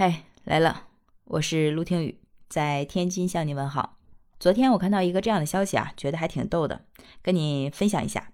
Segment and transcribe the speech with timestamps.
[0.00, 0.84] 嗨，来了，
[1.24, 2.18] 我是陆听雨，
[2.48, 3.98] 在天津向你问好。
[4.38, 6.86] 昨天我看到一个这样的消息啊，觉得还挺逗的，
[7.20, 8.32] 跟你分享一下。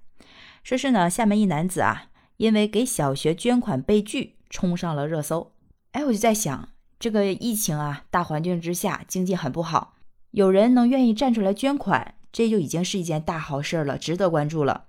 [0.63, 5.55] 说是呢，厦门一男子啊，因为给小学捐款被拒，冲上了热搜。
[5.91, 6.69] 哎，我就在想，
[7.01, 9.97] 这个疫情啊，大环境之下，经济很不好，
[10.31, 14.85] 有人能愿意站出来捐款，这就已经是一件大好事了，值得关注了。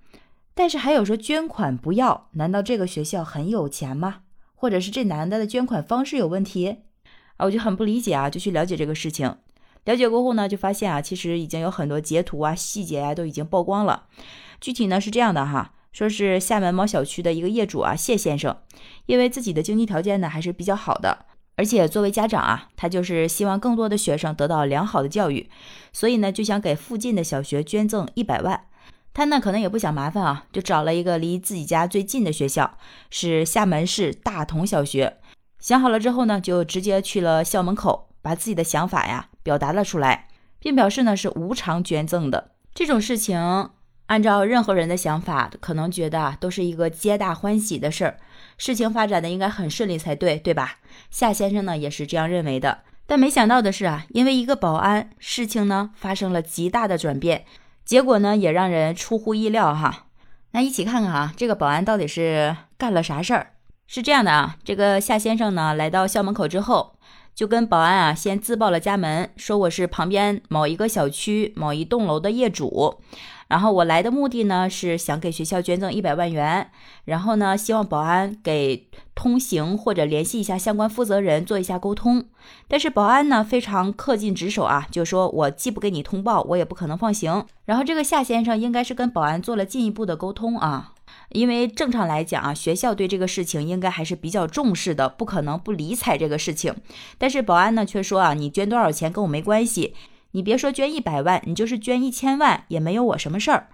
[0.54, 4.25] 但是还有说捐款不要，难道这个学校很有钱吗？
[4.60, 6.78] 或者是这男的的捐款方式有问题
[7.38, 7.46] 啊？
[7.46, 9.38] 我就很不理解啊，就去了解这个事情。
[9.86, 14.07] 了解过后呢，就发现啊，其实已经有很多截图啊、细节啊都已经曝光了。
[14.60, 18.57] 具体呢是这样的哈，说是厦门某小区的一个业主啊，谢先生，
[19.06, 25.50] 因为自己的经济条件呢还是比较好的，而且作为家长啊，他就是希望更多的学生得到良好的教育，
[25.93, 28.65] 所以呢就想给附近的小学捐赠一百万。
[29.18, 32.78] 他呢可能也不想麻烦啊，就找了一个离自己家最近的学校，
[33.09, 35.17] 是厦门市大同小学。
[35.58, 40.28] 想好了之后呢，就直接去了校门口，把自己的想法呀表达了出来，
[40.59, 42.52] 并表示呢是无偿捐赠的。
[42.76, 43.72] 这种事情，
[44.06, 48.20] 按照任何人的想法，可能觉得啊都是一个皆大欢喜的事儿，
[48.59, 50.76] 事情发展的应该很顺利才对，对吧？
[51.09, 52.81] 夏先生呢也是这样认为的。
[53.08, 57.46] 但没想到的是啊，因为一个保安，事情呢发生了极大的转变。
[57.88, 60.08] 结果呢，也让人出乎意料哈。
[60.52, 63.54] 那一起看看啊，这个保安到底是干了啥事儿？
[63.88, 66.98] 是这样的啊，这个夏先生呢，来到校门口之后，
[67.34, 73.00] 就跟保安啊先自报了家门，说我是旁边某一个小区某一栋楼的业主。
[73.48, 76.70] 然后我来的目的呢，是想给学校捐赠一百万元。
[77.06, 82.26] 然后呢，希望保安给通行或者联系一下相关负责人，做一下沟通。
[82.68, 87.46] 但是保安呢，非常恪尽职守啊，就说我既不给你通报，我也不可能放行。
[87.64, 90.92] 然后这个夏先生应该是跟保安做了进一步的沟通啊，
[91.30, 96.75] 因为正常来讲啊，学校对这个事情应该还是比较重视的，不可能不理睬这个事情。
[97.17, 99.95] 但是保安呢，却说啊，你捐多少钱跟我没关系。
[100.31, 103.67] 你别说捐一百万，你就是捐一千万也没有我什么事儿。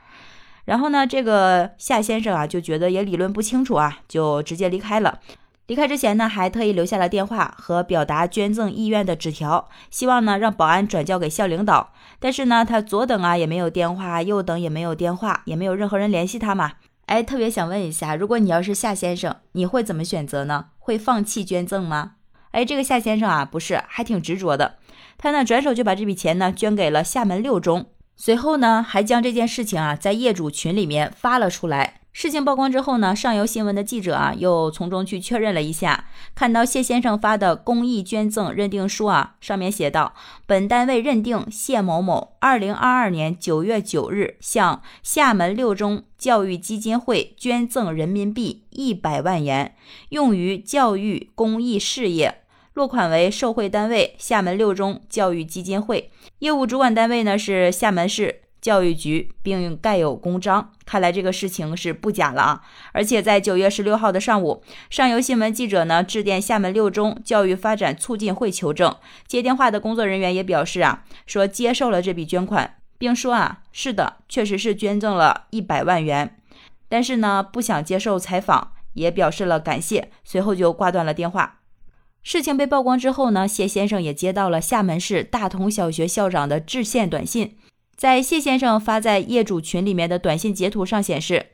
[0.66, 5.20] 然后呢，这个夏先生啊就觉得也理论不清楚啊，就直接离开了。
[5.68, 11.94] 离开之前呢，还特意留下了电话和表达捐赠意愿的纸条，希望呢让保安转交给校领导。
[12.20, 16.74] 但是呢，他左等啊也没有电话，右等也没有电话，也没有任何人联系他嘛。
[17.06, 20.68] 哎，特别想问一下，如果你要是夏先生，你会怎么选择呢？
[20.80, 22.14] 会放弃捐赠吗？
[22.52, 24.76] 哎，这个夏先生啊，不是，还挺执着的。
[25.18, 32.02] 他呢，转手就把这笔钱呢捐给了厦门六中，随后呢，还将这件事情啊在业主群里面发了出来。
[32.14, 40.14] 事情曝光之后呢，上游新闻的记者啊又从中去确认了一下，看到谢先生发的公益捐赠认定书啊，上面写道：
[40.46, 49.76] 本单位认定谢某某二零二二年九月九日向厦门六中教育基金会捐赠人民币一百万元，
[50.10, 52.42] 用于教育公益事业。
[52.74, 60.72] 落款为受贿单位厦门六中教育基金会，业务主管单位呢是厦门市教育局，并盖有公章。
[60.86, 62.62] 看来这个事情是不假了啊！
[62.94, 68.96] 而且在九月十六号的上午，上游新闻记者呢致电厦门六中教育发展促进会求证，
[69.28, 76.38] 接电话的工作人员也表示啊，说接受了这笔捐款，并说啊，是的，确实是捐赠了一百万元，
[76.88, 81.60] 但是呢不想接受采访，也表示了感谢，随后就挂断了电话。
[82.22, 87.58] 事情被曝光之后呢，谢先生也接到了厦门市大同小学校长的致歉短信。
[87.96, 91.48] 在谢先生发在业主群里面的短信截图上显示，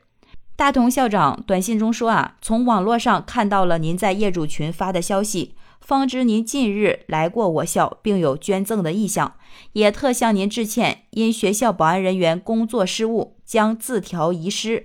[0.56, 9.34] 大同校长短信中说啊，从网络上看到了您在业主群发的消息，方知您近日来过我校，并有捐赠的意向，
[9.74, 11.04] 也特向您致歉。
[11.10, 14.84] 因学校保安人员工作失误，将字条遗失，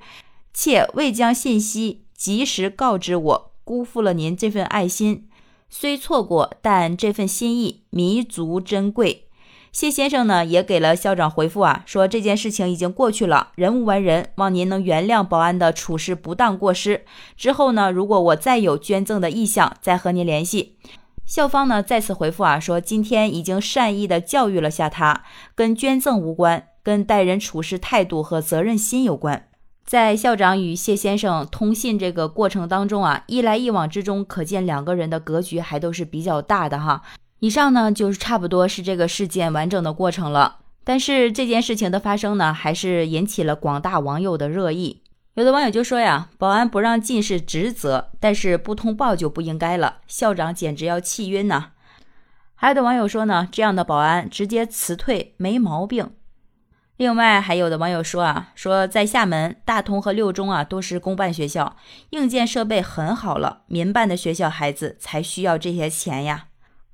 [0.54, 5.28] 且未将信息及时告知我，辜负了您这份爱心。
[5.70, 9.25] 虽错过，但这份心意弥足珍贵。
[9.76, 17.04] 谢先生呢，也给了校长回复啊，说这件事情已经过去了，人无完人，望您能原谅保安的处事不当过失。
[17.36, 20.78] 之后呢，如果我再有捐赠的意向，再和您联系。
[21.26, 29.50] 校方呢再次回复啊，说今天已经善意的教育了下他，跟捐赠无关，跟待人处事态度和责任心有关。
[29.86, 37.02] 在校长与谢先生通信这个过程当中啊，一来一往之中，可见两个人的格局还都是比较大的哈。
[37.40, 40.60] 以上呢，就是差不多是这个事件完整的过程了。
[40.84, 45.02] 但是这件事情的发生呢，还是引起了广大网友的热议。
[45.34, 49.98] 有的网友就说呀，保安不让进是职责，但是不通报就不应该了。
[50.08, 51.72] 校长简直要气晕呐！
[52.56, 56.12] 还有的网友说呢，这样的保安直接辞退没毛病。
[56.96, 61.76] 另外还有的网友说啊，说在厦门大同和六中啊都是公办学校，
[62.12, 66.46] 硬件设备很好了，民办的学校孩子才需要这些钱呀。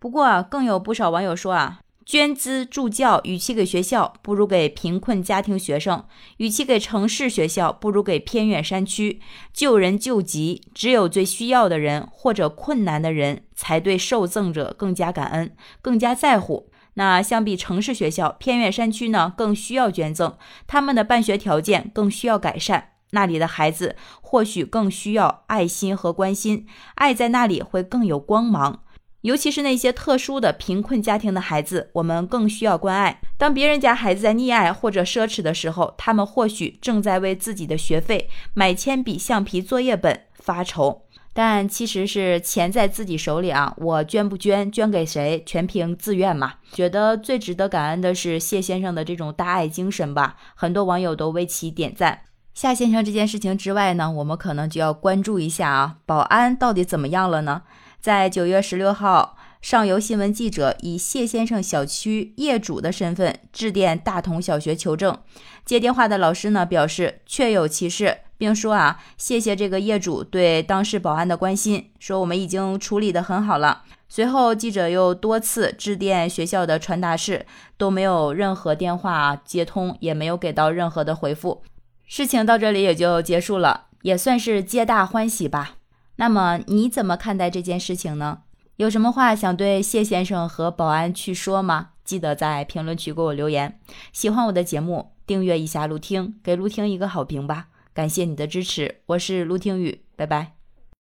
[0.02, 1.80] 不过啊，更有不少网友说啊。
[2.04, 6.06] 捐资助教，与其给学校，不如给贫困家庭学生；
[6.38, 9.22] 与其给城市学校，不如给偏远山区。
[9.54, 16.72] 救人救急，只有最需要的人或者困难的人，才对受赠者更加感恩，更加在乎。
[16.96, 26.66] 那相比城市学校，偏远山区呢，更需要捐赠，他们的办学条件更需要改善，那里的孩子或许更需要爱心和关心，
[26.96, 28.82] 爱在那里会更有光芒。
[29.22, 33.22] 尤其是那些特殊的贫困家庭的孩子，我们更需要关爱。
[33.38, 41.04] 当别人家孩子在溺爱或者奢侈的时候，他们或许正在为自己的学费、买铅笔、橡皮、作业本发愁，
[41.34, 43.74] 但其实是钱在自己手里啊！
[43.78, 46.56] 我捐不捐，捐给谁，全凭自愿嘛。
[46.74, 52.22] 觉得最值得感恩的是谢先生的这种大爱精神吧，很多网友都为其点赞。
[52.54, 57.62] 夏先生这件事情之外呢，我们可能就要关注一下啊，保安到底怎么样了呢？
[58.02, 65.16] 在九月十六号，上游新闻记者以谢先生小区业主的身份致电大同小学求证。
[65.64, 73.84] 接电话的老师呢表示确有其事，并说啊谢谢这个业主对当事保安的关心，说我们已经处理得很好了。
[74.10, 77.46] 随后记者又多次致电学校的传达室，
[77.78, 81.62] 都没有任何电话接通，也没有给到任何的回复。
[82.08, 85.76] 事情到这里也就结束了，也算是皆大欢喜吧。
[86.22, 88.44] 那么你怎么看待这件事情呢？
[88.76, 91.90] 有什么话想对谢先生和保安去说吗？
[92.06, 93.80] 记得在评论区给我留言。
[94.14, 97.70] 喜欢我的节目，订阅一下陆听，给陆听一个好评吧。
[97.92, 100.61] 感谢你的支持，我是陆听雨，拜拜。